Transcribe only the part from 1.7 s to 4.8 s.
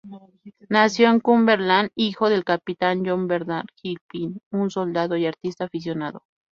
hijo del capitán John Bernard Gilpin, un